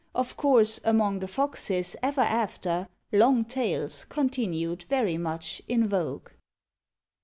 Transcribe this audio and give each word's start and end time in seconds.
Of 0.15 0.35
course, 0.35 0.79
among 0.83 1.19
the 1.19 1.27
Foxes, 1.27 1.95
ever 2.01 2.21
after, 2.21 2.87
Long 3.11 3.45
tails 3.45 4.03
continued 4.05 4.81
very 4.89 5.19
much 5.19 5.61
in 5.67 5.85
vogue. 5.85 6.31